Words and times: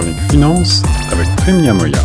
chronique 0.00 0.30
finance 0.30 0.82
avec 1.12 1.26
Prime 1.36 1.62
Yamoya. 1.62 1.98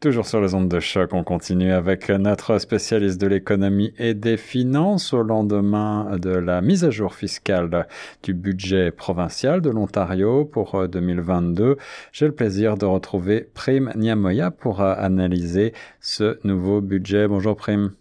Toujours 0.00 0.26
sur 0.26 0.40
les 0.40 0.54
ondes 0.54 0.68
de 0.68 0.78
choc, 0.78 1.14
on 1.14 1.24
continue 1.24 1.72
avec 1.72 2.08
notre 2.10 2.58
spécialiste 2.58 3.20
de 3.20 3.26
l'économie 3.26 3.92
et 3.98 4.14
des 4.14 4.36
finances 4.36 5.12
au 5.12 5.24
lendemain 5.24 6.16
de 6.18 6.30
la 6.30 6.60
mise 6.60 6.84
à 6.84 6.90
jour 6.90 7.14
fiscale 7.14 7.88
du 8.22 8.34
budget 8.34 8.92
provincial 8.92 9.60
de 9.62 9.70
l'Ontario 9.70 10.44
pour 10.44 10.86
2022. 10.86 11.76
J'ai 12.12 12.26
le 12.26 12.34
plaisir 12.34 12.76
de 12.76 12.86
retrouver 12.86 13.48
Prime 13.52 13.90
Niamoya 13.96 14.52
pour 14.52 14.80
analyser 14.80 15.72
ce 16.00 16.38
nouveau 16.46 16.80
budget. 16.80 17.26
Bonjour 17.26 17.56
Prime. 17.56 17.94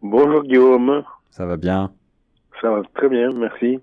Bonjour 0.00 0.42
Guillaume. 0.42 1.02
Ça 1.30 1.44
va 1.44 1.58
bien? 1.58 1.92
Ça 2.64 2.70
va 2.70 2.80
très 2.94 3.10
bien, 3.10 3.30
merci. 3.34 3.78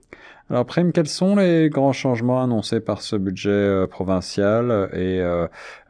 Alors, 0.50 0.66
Prime, 0.66 0.92
quels 0.92 1.06
sont 1.06 1.36
les 1.36 1.70
grands 1.70 1.94
changements 1.94 2.42
annoncés 2.42 2.80
par 2.80 3.02
ce 3.02 3.16
budget 3.16 3.52
euh, 3.52 3.86
provincial 3.86 4.90
et 4.92 5.22
euh, 5.22 5.46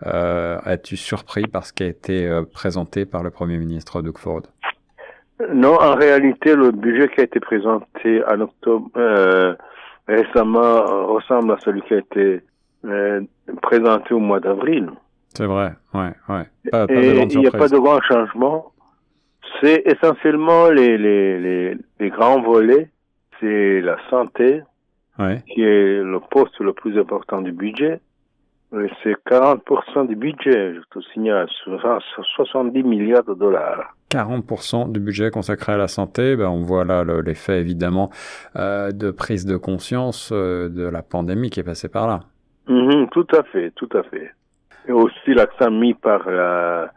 euh, 0.06 0.60
es-tu 0.66 0.98
surpris 0.98 1.44
par 1.44 1.66
ce 1.66 1.72
qui 1.72 1.84
a 1.84 1.88
été 1.88 2.30
présenté 2.54 3.06
par 3.06 3.24
le 3.24 3.30
Premier 3.30 3.58
ministre 3.58 4.02
Doug 4.02 4.18
Ford? 4.18 4.42
Non, 5.54 5.76
en 5.80 5.96
réalité, 5.96 6.54
le 6.54 6.72
budget 6.72 7.08
qui 7.08 7.22
a 7.22 7.24
été 7.24 7.40
présenté 7.40 8.22
en 8.26 8.42
octobre 8.42 8.90
récemment 10.10 11.08
ressemble 11.08 11.54
à 11.54 11.58
celui 11.64 11.82
qui 11.84 11.94
a 11.94 12.00
été 12.00 12.42
présenté 13.62 14.14
au 14.14 14.20
mois 14.20 14.42
d'avril. 14.42 14.90
C'est 15.30 15.46
vrai, 15.46 15.76
ouais, 15.94 16.12
ouais. 16.28 16.46
et 16.90 17.22
il 17.22 17.40
n'y 17.40 17.48
a 17.48 17.52
pas 17.52 17.70
de 17.70 17.78
grands 17.78 18.02
changements. 18.02 18.74
C'est 19.60 19.84
essentiellement 19.86 20.70
les, 20.70 20.98
les, 20.98 21.40
les, 21.40 21.78
les 22.00 22.10
grands 22.10 22.42
volets 22.42 22.90
c'est 23.42 23.82
la 23.82 23.98
santé, 24.10 24.62
qui 25.18 25.62
est 25.62 26.02
le 26.02 26.20
poste 26.30 26.60
le 26.60 26.74
plus 26.74 26.98
important 26.98 27.42
du 27.42 27.52
budget. 27.52 28.00
C'est 29.04 29.16
40% 29.30 30.08
du 30.08 30.16
budget, 30.16 30.76
je 30.76 30.80
te 30.90 31.04
signale, 31.14 31.50
70 31.66 32.84
milliards 32.84 33.26
de 33.26 33.34
dollars. 33.34 33.94
40% 34.12 34.92
du 34.92 35.00
budget 35.02 35.30
consacré 35.30 35.74
à 35.74 35.78
la 35.78 35.90
santé, 35.90 36.36
ben 36.38 36.48
on 36.48 36.62
voit 36.62 36.86
là 36.86 37.04
l'effet 37.04 37.60
évidemment 37.60 38.10
euh, 38.56 38.92
de 38.92 39.12
prise 39.12 39.46
de 39.46 39.58
conscience 39.58 40.32
euh, 40.34 40.70
de 40.70 40.84
la 40.84 41.02
pandémie 41.02 41.50
qui 41.50 41.60
est 41.60 41.64
passée 41.64 41.90
par 41.90 42.08
là. 42.08 42.22
Mm-hmm, 42.68 43.10
tout 43.10 43.28
à 43.34 43.44
fait, 43.44 43.72
tout 43.72 43.90
à 43.94 44.04
fait. 44.04 44.32
Et 44.88 44.92
aussi 44.92 45.34
l'accent 45.34 45.72
mis 45.72 45.94
par 45.94 46.30
la, 46.30 46.92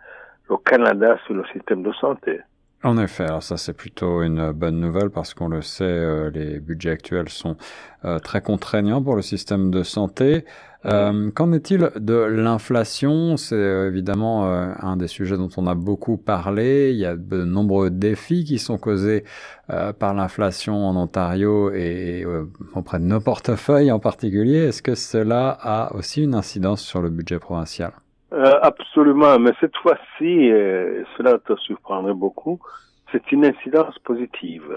le 0.49 0.57
Canada 0.65 1.17
sur 1.27 1.35
le 1.35 1.45
système 1.53 1.83
de 1.83 1.93
santé. 1.93 2.41
En 2.85 2.99
effet, 2.99 3.25
alors 3.25 3.43
ça 3.43 3.57
c'est 3.57 3.73
plutôt 3.73 4.21
une 4.21 4.53
bonne 4.53 4.79
nouvelle 4.79 5.09
parce 5.09 5.33
qu'on 5.33 5.49
le 5.49 5.63
sait, 5.63 5.85
euh, 5.85 6.31
les 6.31 6.61
budgets 6.61 6.91
actuels 6.91 7.31
sont 7.31 7.57
euh, 8.05 8.19
très 8.19 8.43
contraignants 8.43 9.03
pour 9.03 9.17
le 9.17 9.23
système 9.23 9.71
de 9.71 9.83
santé. 9.83 10.45
Euh, 10.85 11.31
qu'en 11.31 11.53
est-il 11.53 11.91
de 11.97 12.15
l'inflation? 12.15 13.39
C'est 13.39 13.57
évidemment 13.57 14.45
un 14.45 14.99
des 14.99 15.09
sujets 15.09 15.39
dont 15.39 15.49
on 15.57 15.67
a 15.67 15.75
beaucoup 15.75 16.19
parlé. 16.19 16.91
Il 16.91 16.99
y 16.99 17.07
a 17.07 17.17
de 17.17 17.43
nombreux 17.43 17.89
défis 17.89 18.45
qui 18.45 18.59
sont 18.59 18.77
causés 18.77 19.25
par 19.67 20.13
l'inflation 20.13 20.87
en 20.87 20.95
Ontario 20.95 21.73
et 21.73 22.27
auprès 22.75 22.99
de 22.99 23.05
nos 23.05 23.21
portefeuilles 23.21 23.93
en 23.93 23.99
particulier. 23.99 24.59
Est-ce 24.59 24.83
que 24.83 24.95
cela 24.95 25.57
a 25.59 25.95
aussi 25.95 26.23
une 26.23 26.35
incidence 26.35 26.83
sur 26.83 27.01
le 27.01 27.09
budget 27.09 27.39
provincial? 27.39 27.93
Euh, 28.35 28.59
absolument, 28.63 29.39
mais 29.39 29.53
cette 29.61 29.77
fois-ci, 29.77 30.51
euh, 30.51 31.05
cela 31.17 31.39
te 31.39 31.55
surprendrait 31.57 32.15
beaucoup, 32.15 32.59
c'est 33.13 33.31
une 33.31 33.45
incidence 33.45 33.97
positive. 34.01 34.77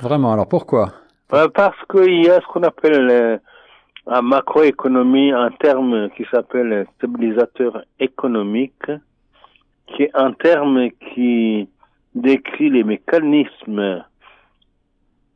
Vraiment, 0.00 0.32
alors 0.32 0.48
pourquoi? 0.48 0.92
Euh, 1.32 1.46
Parce 1.48 1.76
qu'il 1.88 2.24
y 2.24 2.28
a 2.28 2.40
ce 2.40 2.46
qu'on 2.46 2.64
appelle 2.64 3.40
en 4.06 4.22
macroéconomie 4.22 5.30
un 5.30 5.50
terme 5.52 6.10
qui 6.16 6.26
s'appelle 6.32 6.86
stabilisateur 6.96 7.84
économique, 8.00 8.90
qui 9.86 10.02
est 10.02 10.10
un 10.14 10.32
terme 10.32 10.88
qui 11.14 11.68
décrit 12.16 12.70
les 12.70 12.82
mécanismes 12.82 14.04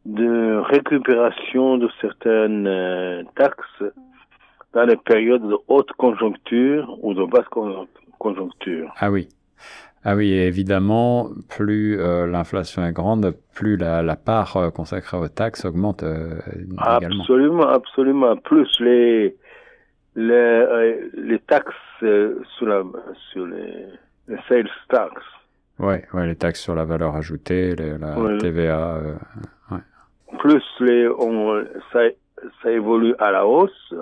de 0.07 0.57
récupération 0.59 1.79
de 1.79 1.89
certaines 2.01 3.25
taxes 3.37 3.85
dans 4.73 4.85
les 4.85 4.97
périodes 4.97 5.43
de 5.47 5.57
haute 5.69 5.93
conjoncture 5.93 6.97
ou 7.03 7.15
de 7.15 7.25
basse 7.25 7.47
conjoncture. 8.19 8.93
Ah 8.99 9.11
oui. 9.11 9.29
Ah 10.03 10.17
oui, 10.17 10.33
évidemment, 10.33 11.29
plus 11.51 12.01
euh, 12.01 12.27
l'inflation 12.27 12.83
est 12.87 12.93
grande, 12.93 13.35
plus 13.55 13.77
la, 13.77 14.03
la 14.03 14.17
part 14.17 14.57
euh, 14.57 14.71
consacrée 14.71 15.19
aux 15.19 15.29
taxes 15.29 15.67
augmente 15.67 16.03
euh, 16.03 16.39
également. 16.55 17.21
Absolument, 17.21 17.69
absolument. 17.69 18.37
Plus 18.37 18.69
les 18.81 19.37
les, 20.17 21.11
les 21.15 21.39
taxes 21.41 21.75
sur, 22.01 22.67
la, 22.67 22.83
sur 23.31 23.47
les, 23.47 23.87
les 24.29 24.39
sales 24.49 24.71
tax. 24.89 25.13
Oui, 25.79 25.97
ouais, 26.15 26.27
les 26.27 26.37
taxes 26.37 26.63
sur 26.63 26.75
la 26.75 26.85
valeur 26.85 27.15
ajoutée, 27.15 27.77
la 27.77 28.39
TVA. 28.39 29.01
Ouais. 29.71 29.79
Plus 30.39 30.65
les, 30.81 31.09
on, 31.09 31.63
ça, 31.93 32.01
ça 32.63 32.71
évolue 32.71 33.15
à 33.19 33.31
la 33.31 33.47
hausse 33.47 33.95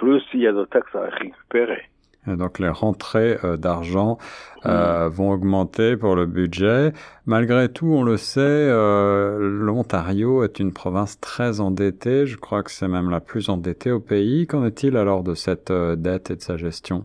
plus 0.00 0.22
il 0.32 0.40
y 0.40 0.46
a 0.46 0.52
de 0.52 0.64
taxes 0.64 0.94
à 0.94 1.02
récupérer. 1.10 1.82
donc 2.26 2.58
les 2.58 2.70
rentrées 2.70 3.36
euh, 3.44 3.58
d'argent 3.58 4.16
euh, 4.64 5.10
vont 5.10 5.30
augmenter 5.30 5.98
pour 5.98 6.16
le 6.16 6.24
budget. 6.24 6.92
Malgré 7.26 7.70
tout, 7.70 7.92
on 7.92 8.02
le 8.02 8.16
sait, 8.16 8.40
euh, 8.40 9.38
l'Ontario 9.38 10.42
est 10.42 10.58
une 10.58 10.72
province 10.72 11.20
très 11.20 11.60
endettée. 11.60 12.24
Je 12.26 12.38
crois 12.38 12.62
que 12.62 12.70
c'est 12.70 12.88
même 12.88 13.10
la 13.10 13.20
plus 13.20 13.50
endettée 13.50 13.92
au 13.92 14.00
pays. 14.00 14.46
Qu'en 14.46 14.64
est-il 14.64 14.96
alors 14.96 15.22
de 15.22 15.34
cette 15.34 15.70
dette 15.70 16.30
et 16.30 16.36
de 16.36 16.40
sa 16.40 16.56
gestion? 16.56 17.04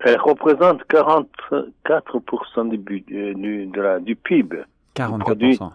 Elle 0.00 0.20
représente 0.20 0.82
44% 0.90 2.68
du, 2.68 2.76
budget, 2.76 3.34
du, 3.34 3.66
de 3.66 3.80
la, 3.80 4.00
du 4.00 4.16
PIB. 4.16 4.64
44%. 4.96 5.70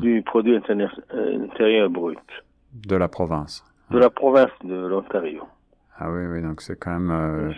Du 0.00 0.22
produit, 0.22 0.58
hmm. 0.58 0.88
intérieur 1.44 1.88
brut. 1.88 2.18
De 2.74 2.96
la 2.96 3.06
province. 3.06 3.64
De 3.92 3.98
la 3.98 4.10
province 4.10 4.50
de 4.64 4.74
l'Ontario. 4.74 5.44
Ah 5.98 6.10
oui, 6.10 6.26
oui, 6.26 6.42
donc 6.42 6.60
c'est 6.62 6.78
quand 6.78 6.98
même. 6.98 7.10
Euh... 7.10 7.52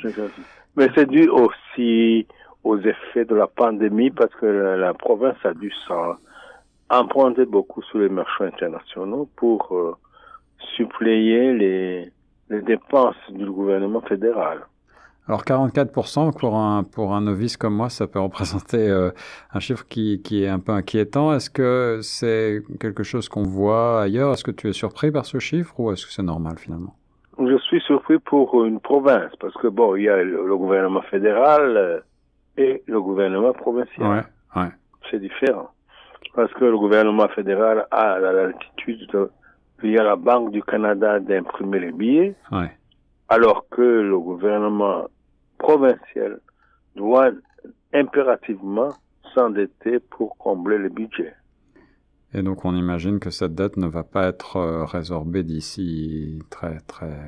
Mais 0.77 0.89
c'est 0.95 1.07
dû 1.07 1.29
aussi 1.29 2.27
aux 2.65 2.79
effets 2.79 3.25
de 3.25 3.35
la 3.35 3.47
pandémie 3.47 4.11
parce 4.11 4.35
que 4.37 4.47
la, 4.47 4.95
province 4.95 5.37
a 5.45 5.53
dû 5.55 5.73
s'emprunter 5.87 7.45
beaucoup 7.45 7.83
sur 7.83 7.99
les 7.99 8.09
marchés 8.09 8.45
internationaux 8.45 9.29
pour 9.37 9.69
euh, 9.73 9.97
suppléer 10.77 11.53
les, 11.55 12.13
les 12.51 12.63
dépenses 12.63 13.17
du 13.31 13.47
gouvernement 13.47 14.01
fédéral. 14.03 14.61
Alors 15.29 15.45
44% 15.45 16.37
pour 16.37 16.57
un, 16.57 16.83
pour 16.83 17.15
un 17.15 17.21
novice 17.21 17.57
comme 17.57 17.75
moi, 17.75 17.89
ça 17.89 18.07
peut 18.07 18.19
représenter 18.19 18.89
euh, 18.89 19.11
un 19.53 19.61
chiffre 19.61 19.87
qui, 19.89 20.21
qui 20.23 20.43
est 20.43 20.49
un 20.49 20.59
peu 20.59 20.73
inquiétant. 20.73 21.33
Est-ce 21.33 21.51
que 21.51 22.01
c'est 22.03 22.63
quelque 22.81 23.05
chose 23.05 23.29
qu'on 23.29 23.45
voit 23.45 24.03
ailleurs? 24.03 24.33
Est-ce 24.33 24.45
que 24.45 24.51
tu 24.51 24.69
es 24.69 24.73
surpris 24.73 25.13
par 25.13 25.27
ce 25.27 25.39
chiffre 25.39 25.79
ou 25.79 25.93
est-ce 25.93 26.07
que 26.07 26.13
c'est 26.13 26.23
normal 26.23 26.59
finalement? 26.59 26.97
Je 27.49 27.59
suis 27.59 27.81
surpris 27.83 28.19
pour 28.19 28.65
une 28.65 28.81
province, 28.81 29.33
parce 29.41 29.55
que 29.55 29.69
bon, 29.69 29.97
il 29.97 30.05
y 30.05 30.09
a 30.09 30.23
le, 30.23 30.57
gouvernement 30.57 31.03
fédéral 31.03 31.77
euh, 31.77 32.01
et 32.57 32.83
le 32.87 33.01
gouvernement 33.01 33.53
provincial. 33.53 34.27
Ouais, 34.55 34.63
ouais. 34.63 34.69
C'est 35.11 35.21
différent. 35.21 35.71
Parce 36.35 36.53
que 36.55 36.65
le 36.65 36.79
gouvernement 36.79 37.29
fédéral 37.29 37.87
a 37.91 38.19
l'altitude 38.19 39.09
de, 39.11 39.31
via 39.83 40.03
la 40.03 40.17
Banque 40.17 40.53
du 40.53 40.63
Canada 40.63 41.19
d'imprimer 41.19 41.81
les 41.81 41.93
billets, 41.93 42.35
ouais. 42.53 42.71
alors 43.29 43.67
que 43.71 43.83
le 43.83 44.19
gouvernement 44.19 45.07
provincial 45.59 46.41
doit 46.97 47.31
impérativement 47.93 48.91
s'endetter 49.35 49.99
pour 49.99 50.37
combler 50.39 50.79
le 50.79 50.89
budget. 50.89 51.35
Et 52.33 52.43
donc 52.43 52.65
on 52.65 52.75
imagine 52.75 53.19
que 53.19 53.31
cette 53.31 53.55
dette 53.55 53.77
ne 53.77 53.87
va 53.87 54.05
pas 54.05 54.29
être 54.29 54.57
euh, 54.57 54.85
résorbée 54.85 55.43
d'ici 55.43 56.41
très 56.51 56.79
très 56.81 57.19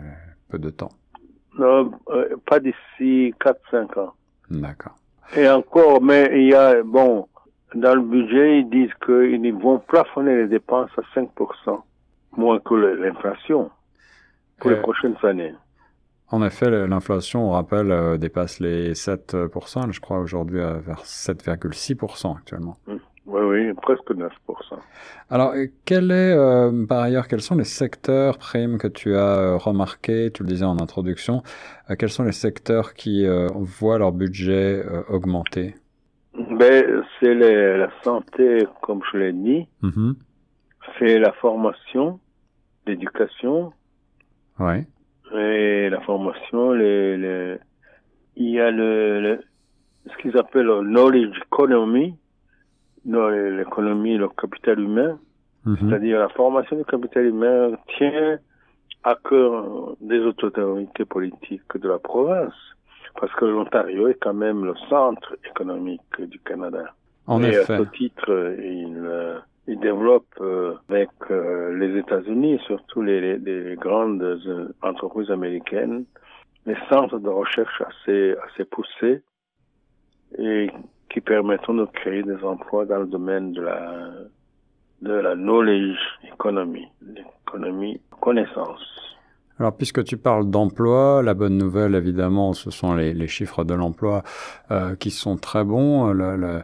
peu 0.48 0.58
de 0.58 0.70
temps. 0.70 0.92
Non, 1.58 1.90
euh, 2.10 2.36
pas 2.46 2.60
d'ici 2.60 3.34
4-5 3.40 3.98
ans. 3.98 4.12
D'accord. 4.50 4.94
Et 5.36 5.48
encore, 5.48 6.00
mais 6.00 6.30
il 6.34 6.48
y 6.48 6.54
a, 6.54 6.82
bon, 6.82 7.26
dans 7.74 7.94
le 7.94 8.02
budget, 8.02 8.60
ils 8.60 8.70
disent 8.70 8.94
qu'ils 9.04 9.54
vont 9.54 9.78
plafonner 9.78 10.36
les 10.36 10.48
dépenses 10.48 10.90
à 10.96 11.18
5%, 11.18 11.80
moins 12.36 12.58
que 12.60 12.74
l'inflation, 12.74 13.70
pour 14.58 14.70
les 14.70 14.76
euh, 14.76 14.82
prochaines 14.82 15.16
années. 15.22 15.54
En 16.30 16.42
effet, 16.42 16.70
l'inflation, 16.86 17.48
on 17.48 17.52
rappelle, 17.52 18.18
dépasse 18.18 18.60
les 18.60 18.92
7%, 18.92 19.92
je 19.92 20.00
crois 20.00 20.18
aujourd'hui 20.18 20.60
vers 20.60 21.02
7,6% 21.02 22.36
actuellement. 22.38 22.76
Hum. 22.86 22.98
Oui, 23.32 23.40
oui, 23.40 23.72
presque 23.80 24.10
9%. 24.10 24.28
Alors, 25.30 25.54
quel 25.86 26.10
est, 26.10 26.34
euh, 26.34 26.84
par 26.86 27.00
ailleurs, 27.00 27.28
quels 27.28 27.40
sont 27.40 27.56
les 27.56 27.64
secteurs 27.64 28.36
primes 28.36 28.76
que 28.76 28.88
tu 28.88 29.16
as 29.16 29.38
euh, 29.38 29.56
remarqués, 29.56 30.30
tu 30.30 30.42
le 30.42 30.48
disais 30.48 30.66
en 30.66 30.78
introduction, 30.78 31.42
euh, 31.88 31.94
quels 31.98 32.10
sont 32.10 32.24
les 32.24 32.32
secteurs 32.32 32.92
qui 32.92 33.26
voient 33.54 33.98
leur 33.98 34.12
budget 34.12 34.84
augmenter? 35.08 35.74
Ben, 36.34 37.02
C'est 37.20 37.34
la 37.34 37.88
santé, 38.02 38.66
comme 38.82 39.00
je 39.10 39.18
l'ai 39.18 39.32
dit, 39.32 39.66
mm-hmm. 39.82 40.14
c'est 40.98 41.18
la 41.18 41.32
formation, 41.32 42.20
l'éducation, 42.86 43.72
ouais. 44.58 44.86
Et 45.34 45.88
la 45.88 46.00
formation, 46.02 46.72
les, 46.72 47.16
les, 47.16 47.56
il 48.36 48.50
y 48.50 48.60
a 48.60 48.70
le, 48.70 49.20
le 49.22 49.40
ce 50.06 50.16
qu'ils 50.20 50.36
appellent 50.36 50.66
le 50.66 50.82
knowledge 50.82 51.38
economy, 51.46 52.16
l'économie, 53.04 54.16
le 54.16 54.28
capital 54.28 54.80
humain, 54.80 55.18
mhm. 55.64 55.76
c'est-à-dire 55.80 56.18
la 56.18 56.28
formation 56.30 56.76
du 56.76 56.84
capital 56.84 57.26
humain 57.26 57.72
tient 57.98 58.38
à 59.04 59.16
cœur 59.28 59.96
des 60.00 60.20
autorités 60.20 61.04
politiques 61.04 61.76
de 61.76 61.88
la 61.88 61.98
province, 61.98 62.54
parce 63.20 63.32
que 63.34 63.44
l'Ontario 63.44 64.08
est 64.08 64.18
quand 64.20 64.34
même 64.34 64.64
le 64.64 64.74
centre 64.88 65.36
économique 65.44 66.20
du 66.20 66.38
Canada. 66.40 66.94
En 67.26 67.42
Et 67.42 67.48
effet. 67.48 67.74
à 67.74 67.78
ce 67.78 67.82
titre, 67.96 68.56
il, 68.58 68.96
euh, 69.04 69.38
il 69.66 69.78
développe 69.80 70.26
euh, 70.40 70.74
avec 70.88 71.10
euh, 71.30 71.76
les 71.78 71.98
États-Unis, 71.98 72.60
surtout 72.66 73.02
les, 73.02 73.38
les, 73.38 73.76
grandes 73.76 74.40
entreprises 74.82 75.30
américaines, 75.30 76.04
les 76.66 76.76
centres 76.88 77.18
de 77.18 77.28
recherche 77.28 77.82
assez, 77.82 78.34
assez 78.48 78.64
poussés 78.64 79.22
et 80.38 80.70
qui 81.12 81.20
permettront 81.20 81.74
de 81.74 81.84
créer 81.86 82.22
des 82.22 82.42
emplois 82.42 82.84
dans 82.86 82.98
le 82.98 83.06
domaine 83.06 83.52
de 83.52 83.62
la, 83.62 84.08
de 85.02 85.12
la 85.12 85.34
knowledge 85.34 85.98
economy, 86.32 86.88
l'économie 87.02 88.00
connaissance. 88.20 88.80
Alors, 89.58 89.76
puisque 89.76 90.02
tu 90.04 90.16
parles 90.16 90.50
d'emploi, 90.50 91.22
la 91.22 91.34
bonne 91.34 91.56
nouvelle, 91.58 91.94
évidemment, 91.94 92.52
ce 92.52 92.70
sont 92.70 92.94
les, 92.94 93.12
les 93.12 93.28
chiffres 93.28 93.64
de 93.64 93.74
l'emploi 93.74 94.22
euh, 94.70 94.96
qui 94.96 95.10
sont 95.10 95.36
très 95.36 95.62
bons. 95.62 96.12
Le, 96.12 96.36
le, 96.36 96.62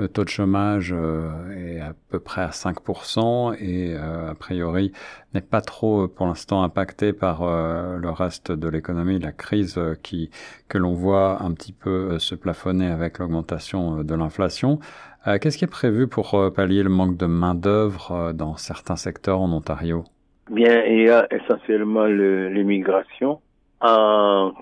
le 0.00 0.08
taux 0.08 0.24
de 0.24 0.30
chômage 0.30 0.94
euh, 0.96 1.30
est 1.54 1.80
à 1.80 1.92
peu 2.10 2.18
près 2.18 2.40
à 2.40 2.48
5% 2.48 3.54
et 3.60 3.94
euh, 3.94 4.30
a 4.30 4.34
priori 4.34 4.92
n'est 5.34 5.42
pas 5.42 5.60
trop 5.60 6.08
pour 6.08 6.26
l'instant 6.26 6.62
impacté 6.62 7.12
par 7.12 7.42
euh, 7.42 7.98
le 7.98 8.10
reste 8.10 8.50
de 8.50 8.68
l'économie, 8.68 9.18
la 9.18 9.32
crise 9.32 9.78
qui 10.02 10.30
que 10.68 10.78
l'on 10.78 10.94
voit 10.94 11.42
un 11.42 11.52
petit 11.52 11.72
peu 11.72 12.18
se 12.18 12.34
plafonner 12.34 12.86
avec 12.86 13.18
l'augmentation 13.18 14.02
de 14.02 14.14
l'inflation. 14.14 14.78
Qu'est-ce 15.26 15.58
qui 15.58 15.64
est 15.64 15.76
prévu 15.80 16.08
pour 16.08 16.50
pallier 16.54 16.82
le 16.82 16.88
manque 16.88 17.18
de 17.18 17.26
main 17.26 17.54
d'œuvre 17.54 18.32
dans 18.32 18.56
certains 18.56 18.96
secteurs 18.96 19.42
en 19.42 19.52
Ontario? 19.52 20.04
Bien, 20.50 20.82
il 20.84 21.02
y 21.02 21.10
a 21.10 21.26
essentiellement 21.30 22.06
l'immigration 22.06 23.40
en 23.82 24.52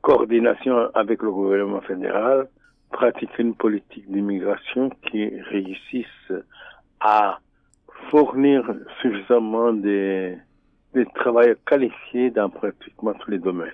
coordination 0.00 0.88
avec 0.94 1.22
le 1.22 1.30
gouvernement 1.30 1.82
fédéral 1.82 2.48
pratiquer 2.90 3.42
une 3.42 3.54
politique 3.54 4.10
d'immigration 4.10 4.90
qui 5.10 5.28
réussisse 5.40 6.32
à 7.00 7.38
fournir 8.10 8.62
suffisamment 9.00 9.72
des, 9.72 10.36
des 10.94 11.06
travailleurs 11.14 11.56
qualifiés 11.66 12.30
dans 12.30 12.48
pratiquement 12.48 13.14
tous 13.14 13.30
les 13.30 13.38
domaines. 13.38 13.70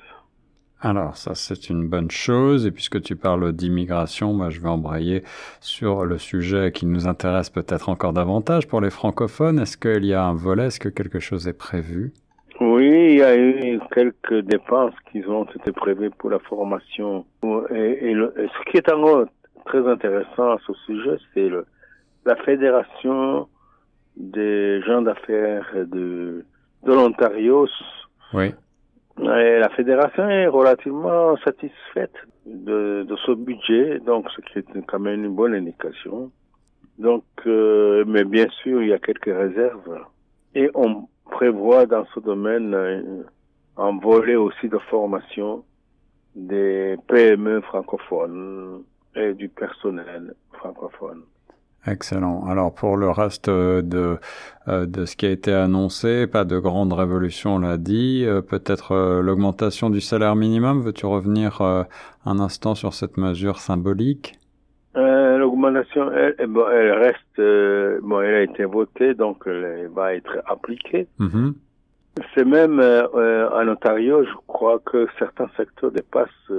Alors 0.81 1.17
ça 1.17 1.35
c'est 1.35 1.71
une 1.71 1.89
bonne 1.89 2.11
chose 2.11 2.67
et 2.67 2.71
puisque 2.71 3.01
tu 3.01 3.17
parles 3.17 3.53
d'immigration, 3.53 4.35
moi 4.35 4.51
je 4.51 4.61
vais 4.61 4.69
embrayer 4.69 5.25
sur 5.61 6.05
le 6.05 6.19
sujet 6.19 6.71
qui 6.71 6.85
nous 6.85 7.09
intéresse 7.09 7.49
peut-être 7.49 7.89
encore 7.89 8.13
davantage 8.13 8.69
pour 8.69 8.83
les 8.83 8.91
francophones. 8.91 9.59
Est-ce 9.59 9.79
qu'il 9.79 10.05
y 10.05 10.13
a 10.13 10.23
un 10.23 10.35
volet, 10.35 10.67
est-ce 10.67 10.79
que 10.79 10.91
quelque 10.91 11.19
chose 11.19 11.49
est 11.49 11.57
prévu? 11.57 12.13
Oui, 12.61 13.13
il 13.13 13.19
y 13.19 13.23
a 13.23 13.37
eu 13.37 13.81
quelques 13.93 14.41
dépenses 14.41 14.95
qui 15.11 15.25
ont 15.27 15.45
été 15.45 15.73
prévues 15.73 16.11
pour 16.11 16.31
la 16.31 16.39
formation. 16.39 17.27
Et, 17.71 18.15
ce 18.15 18.71
qui 18.71 18.79
est 18.79 18.91
encore 18.91 19.27
très 19.67 19.87
intéressant 19.87 20.53
à 20.53 20.59
ce 20.67 20.73
sujet, 20.87 21.17
c'est 21.35 21.51
la 22.25 22.37
fédération 22.37 23.49
des 24.17 24.81
gens 24.83 25.03
d'affaires 25.03 25.71
de, 25.75 26.45
de 26.85 26.93
l'Ontario. 26.93 27.69
Oui. 28.33 28.55
Et 29.19 29.59
la 29.59 29.69
fédération 29.71 30.29
est 30.29 30.47
relativement 30.47 31.37
satisfaite 31.39 32.15
de, 32.47 33.05
de 33.09 33.17
ce 33.27 33.33
budget, 33.33 33.99
donc 34.01 34.27
ce 34.31 34.41
qui 34.41 34.59
est 34.59 34.87
quand 34.87 34.99
même 34.99 35.25
une 35.25 35.35
bonne 35.35 35.55
indication. 35.55 36.31
Donc, 36.99 37.25
euh, 37.47 38.05
mais 38.07 38.25
bien 38.25 38.47
sûr, 38.63 38.83
il 38.83 38.89
y 38.89 38.93
a 38.93 38.99
quelques 38.99 39.35
réserves. 39.35 40.01
Et 40.55 40.71
on 40.75 41.07
prévoit 41.31 41.87
dans 41.87 42.05
ce 42.15 42.21
domaine 42.21 42.75
euh, 42.75 43.23
un 43.77 43.99
volet 43.99 44.37
aussi 44.37 44.69
de 44.69 44.79
formation 44.79 45.65
des 46.35 46.97
PME 47.09 47.61
francophones 47.63 48.83
et 49.15 49.33
du 49.35 49.49
personnel 49.49 50.35
francophone. 50.53 51.23
Excellent. 51.87 52.45
Alors 52.47 52.75
pour 52.75 52.97
le 52.97 53.11
reste 53.11 53.49
de, 53.49 54.19
euh, 54.69 54.87
de 54.87 55.05
ce 55.05 55.15
qui 55.15 55.27
a 55.27 55.31
été 55.31 55.53
annoncé, 55.53 56.27
pas 56.27 56.45
de 56.45 56.59
grande 56.59 56.93
révolution, 56.93 57.57
on 57.57 57.59
l'a 57.61 57.77
dit. 57.77 58.25
Euh, 58.25 58.43
peut-être 58.43 59.21
l'augmentation 59.21 59.89
du 59.89 60.01
salaire 60.01 60.35
minimum. 60.35 60.83
Veux-tu 60.83 61.07
revenir 61.07 61.63
un 61.63 62.41
instant 62.41 62.75
sur 62.75 62.93
cette 62.93 63.17
mesure 63.17 63.61
symbolique? 63.61 64.35
euh, 64.35 64.46
L'augmentation, 65.57 66.13
elle, 66.13 66.35
elle, 66.39 66.93
reste, 66.93 67.39
euh, 67.39 67.99
bon, 68.03 68.21
elle 68.21 68.35
a 68.35 68.43
été 68.43 68.65
votée, 68.65 69.15
donc 69.15 69.45
elle 69.47 69.89
va 69.95 70.15
être 70.15 70.39
appliquée. 70.47 71.09
Mm-hmm. 71.19 71.55
C'est 72.35 72.45
même 72.45 72.79
euh, 72.79 73.07
euh, 73.15 73.49
en 73.51 73.67
Ontario, 73.69 74.23
je 74.25 74.35
crois 74.47 74.81
que 74.85 75.07
certains 75.19 75.49
secteurs 75.57 75.93
dépassent 75.93 76.53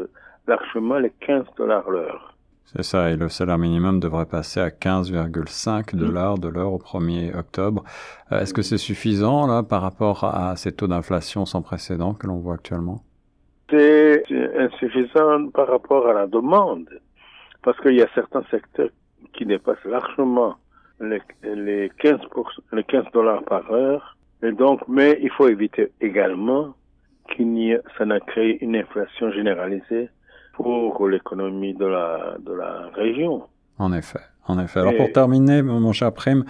largement 0.48 0.98
les 0.98 1.12
15 1.20 1.46
dollars 1.58 1.88
l'heure. 1.92 2.36
C'est 2.66 2.84
ça, 2.84 3.12
et 3.12 3.18
le 3.18 3.30
salaire 3.30 3.60
minimum 3.60 4.00
devrait 4.00 4.26
passer 4.26 4.62
à 4.62 4.70
15,5 4.70 5.96
mm. 5.96 6.00
dollars 6.00 6.40
de 6.40 6.48
l'heure 6.48 6.74
au 6.74 6.80
1er 6.80 7.38
octobre. 7.38 7.84
Est-ce 8.32 8.54
que 8.54 8.64
c'est 8.64 8.80
suffisant 8.80 9.46
là 9.46 9.62
par 9.62 9.84
rapport 9.84 10.24
à 10.24 10.56
ces 10.56 10.72
taux 10.72 10.88
d'inflation 10.88 11.46
sans 11.46 11.62
précédent 11.62 12.16
que 12.16 12.26
l'on 12.26 12.38
voit 12.38 12.56
actuellement? 12.56 13.04
C'est 13.70 14.24
insuffisant 14.58 15.50
par 15.54 15.68
rapport 15.68 16.08
à 16.08 16.14
la 16.14 16.26
demande 16.26 16.90
parce 17.64 17.80
qu'il 17.82 17.96
y 17.96 18.02
a 18.02 18.08
certains 18.16 18.44
secteurs 18.52 18.90
qui 19.34 19.46
dépassent 19.46 19.84
largement 19.86 20.56
les, 21.00 21.22
les 21.44 21.92
15 22.00 22.20
les 22.74 22.84
15 22.84 23.06
dollars 23.14 23.44
par 23.44 23.72
heure. 23.72 24.18
Et 24.44 24.52
donc, 24.52 24.82
mais 24.88 25.18
il 25.22 25.32
faut 25.32 25.48
éviter 25.48 25.92
également 26.02 26.76
qu'il 27.36 27.82
ça 27.98 28.06
n'a 28.06 28.20
créé 28.20 28.64
une 28.64 28.76
inflation 28.76 29.32
généralisée 29.32 30.10
pour 30.54 31.08
l'économie 31.08 31.74
de 31.74 31.86
la, 31.86 32.38
de 32.40 32.54
la 32.54 32.90
région. 32.96 33.48
En 33.78 33.94
effet. 33.94 34.22
En 34.48 34.60
effet. 34.60 34.80
Alors 34.80 34.96
pour 34.96 35.12
terminer, 35.12 35.62
mon 35.62 35.92
cher 35.92 36.14
Prime, 36.14 36.46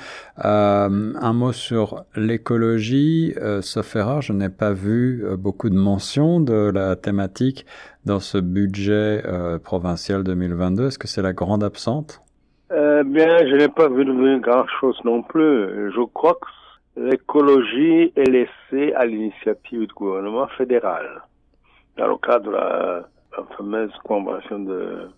euh, 0.45 1.13
un 1.19 1.33
mot 1.33 1.51
sur 1.51 2.03
l'écologie. 2.15 3.33
Euh, 3.41 3.61
sauf 3.61 3.95
erreur, 3.95 4.21
je 4.21 4.33
n'ai 4.33 4.49
pas 4.49 4.71
vu 4.71 5.25
euh, 5.25 5.35
beaucoup 5.35 5.69
de 5.69 5.75
mentions 5.75 6.39
de 6.39 6.71
la 6.71 6.95
thématique 6.95 7.65
dans 8.05 8.19
ce 8.19 8.37
budget 8.37 9.23
euh, 9.25 9.57
provincial 9.57 10.23
2022. 10.23 10.87
Est-ce 10.87 10.99
que 10.99 11.07
c'est 11.07 11.23
la 11.23 11.33
grande 11.33 11.63
absente? 11.63 12.21
Euh, 12.71 13.03
Bien, 13.03 13.39
je 13.39 13.55
n'ai 13.55 13.69
pas 13.69 13.89
vu 13.89 14.05
grand-chose 14.41 14.99
non 15.03 15.23
plus. 15.23 15.91
Je 15.91 16.05
crois 16.13 16.35
que 16.35 17.01
l'écologie 17.01 18.13
est 18.15 18.29
laissée 18.29 18.93
à 18.93 19.05
l'initiative 19.05 19.87
du 19.87 19.93
gouvernement 19.95 20.47
fédéral 20.57 21.23
dans 21.97 22.07
le 22.07 22.17
cadre 22.17 22.45
de 22.45 22.51
la 22.51 23.03
fameuse 23.57 23.91
convention 24.03 24.59
de 24.59 25.09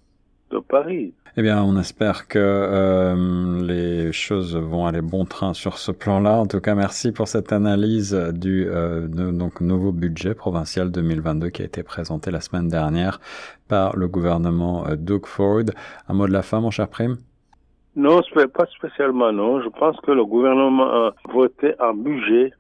de 0.50 0.60
Paris. 0.60 1.14
Eh 1.38 1.42
bien, 1.42 1.64
on 1.64 1.78
espère 1.78 2.28
que 2.28 2.40
euh, 2.40 3.62
les 3.66 4.12
choses 4.12 4.56
vont 4.58 4.88
aller 4.88 5.02
bon 5.02 5.26
train 5.26 5.54
sur 5.54 5.78
ce 5.78 5.92
plan-là. 5.92 6.38
En 6.38 6.48
tout 6.48 6.60
cas, 6.60 6.76
merci 6.76 7.12
pour 7.12 7.28
cette 7.28 7.54
analyse 7.54 8.14
du 8.34 8.68
euh, 8.68 9.08
donc 9.08 9.62
nouveau 9.62 9.92
budget 9.92 10.34
provincial 10.34 10.92
2022 10.92 11.50
qui 11.50 11.62
a 11.62 11.66
été 11.66 11.84
présenté 11.84 12.32
la 12.32 12.42
semaine 12.42 12.68
dernière 12.68 13.20
par 13.68 13.96
le 13.96 14.08
gouvernement 14.08 14.88
euh, 14.88 14.96
Doug 14.96 15.28
Ford. 15.28 15.64
Un 16.08 16.14
mot 16.14 16.28
de 16.28 16.34
la 16.34 16.42
fin, 16.42 16.60
mon 16.60 16.72
cher 16.72 16.90
Prime? 16.90 17.18
Non, 17.96 18.22
pas 18.54 18.66
spécialement, 18.78 19.32
non. 19.32 19.62
Je 19.62 19.70
pense 19.70 20.00
que 20.02 20.12
le 20.12 20.26
gouvernement 20.26 20.90
a 20.90 21.14
voté 21.32 21.74
un 21.80 21.94
budget 21.94 22.54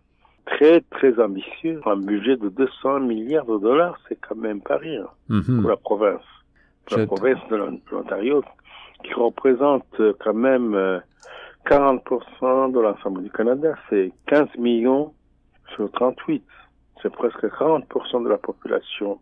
très, 0.45 0.81
très 0.91 1.19
ambitieux. 1.19 1.81
Un 1.85 1.97
budget 1.97 2.35
de 2.37 2.49
200 2.49 3.01
milliards 3.01 3.45
de 3.45 3.57
dollars, 3.57 3.97
c'est 4.07 4.17
quand 4.19 4.35
même 4.35 4.61
pas 4.61 4.77
rien 4.77 5.05
mm-hmm. 5.29 5.61
pour 5.61 5.69
la 5.69 5.77
province 5.77 6.23
la 6.91 7.05
province 7.05 7.39
de 7.49 7.55
l'Ontario, 7.91 8.43
qui 9.03 9.13
représente 9.13 9.85
euh, 9.99 10.13
quand 10.19 10.33
même 10.33 11.01
40% 11.65 12.01
euh, 12.43 12.67
de 12.69 12.79
l'ensemble 12.79 13.23
du 13.23 13.31
Canada. 13.31 13.75
C'est 13.89 14.11
15 14.27 14.55
millions 14.57 15.13
sur 15.75 15.91
38. 15.91 16.43
C'est 17.01 17.11
presque 17.11 17.45
40% 17.45 18.23
de 18.23 18.29
la 18.29 18.37
population 18.37 19.19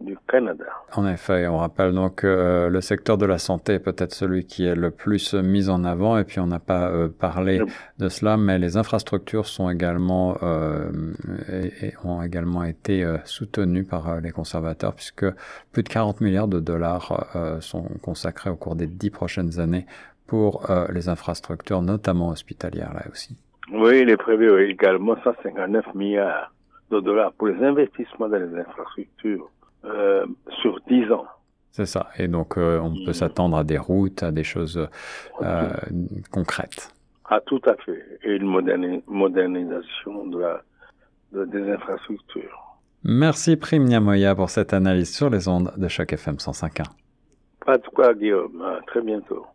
du 0.00 0.16
Canada. 0.26 0.64
En 0.94 1.06
effet, 1.06 1.46
on 1.46 1.58
rappelle 1.58 1.92
donc 1.92 2.16
que 2.16 2.26
euh, 2.26 2.68
le 2.68 2.80
secteur 2.80 3.18
de 3.18 3.26
la 3.26 3.38
santé 3.38 3.74
est 3.74 3.80
peut-être 3.80 4.12
celui 4.12 4.44
qui 4.46 4.64
est 4.66 4.74
le 4.74 4.90
plus 4.90 5.34
mis 5.34 5.68
en 5.68 5.84
avant, 5.84 6.18
et 6.18 6.24
puis 6.24 6.40
on 6.40 6.46
n'a 6.46 6.58
pas 6.58 6.88
euh, 6.90 7.08
parlé 7.08 7.60
de 7.98 8.08
cela, 8.08 8.36
mais 8.36 8.58
les 8.58 8.76
infrastructures 8.76 9.46
sont 9.46 9.70
également 9.70 10.38
euh, 10.42 10.90
et, 11.82 11.92
ont 12.04 12.22
également 12.22 12.64
été 12.64 13.06
soutenues 13.24 13.84
par 13.84 14.20
les 14.20 14.30
conservateurs, 14.30 14.94
puisque 14.94 15.26
plus 15.72 15.82
de 15.82 15.88
40 15.88 16.20
milliards 16.20 16.48
de 16.48 16.60
dollars 16.60 17.58
sont 17.60 17.84
consacrés 18.02 18.50
au 18.50 18.56
cours 18.56 18.76
des 18.76 18.86
dix 18.86 19.10
prochaines 19.10 19.60
années 19.60 19.86
pour 20.26 20.66
les 20.92 21.08
infrastructures, 21.08 21.82
notamment 21.82 22.28
hospitalières 22.28 22.94
là 22.94 23.02
aussi. 23.10 23.36
Oui, 23.72 24.00
il 24.00 24.10
est 24.10 24.16
prévu 24.16 24.62
également 24.68 25.16
159 25.22 25.94
milliards 25.94 26.52
de 26.90 27.00
dollars 27.00 27.32
pour 27.32 27.48
les 27.48 27.64
investissements 27.64 28.28
dans 28.28 28.38
les 28.38 28.58
infrastructures 28.58 29.48
euh, 29.84 30.26
sur 30.62 30.80
10 30.88 31.12
ans. 31.12 31.26
C'est 31.70 31.86
ça. 31.86 32.08
Et 32.18 32.28
donc, 32.28 32.58
euh, 32.58 32.80
on 32.80 32.94
peut 33.04 33.12
s'attendre 33.12 33.56
à 33.56 33.64
des 33.64 33.78
routes, 33.78 34.22
à 34.22 34.32
des 34.32 34.44
choses 34.44 34.88
euh, 35.42 35.70
concrètes. 36.30 36.92
Ah, 37.26 37.40
tout 37.46 37.60
à 37.64 37.74
fait. 37.76 38.18
Et 38.24 38.36
une 38.36 38.46
modernisation 39.06 40.26
de 40.26 40.38
la, 40.38 40.62
de, 41.32 41.44
des 41.44 41.70
infrastructures. 41.70 42.76
Merci 43.04 43.56
Prime 43.56 43.84
Niamoya 43.84 44.34
pour 44.34 44.50
cette 44.50 44.74
analyse 44.74 45.14
sur 45.14 45.30
les 45.30 45.48
ondes 45.48 45.72
de 45.76 45.88
chaque 45.88 46.12
FM 46.12 46.36
105.1. 46.36 46.84
Pas 47.64 47.78
de 47.78 47.86
quoi, 47.94 48.12
Guillaume. 48.14 48.60
À 48.62 48.80
très 48.86 49.00
bientôt. 49.00 49.46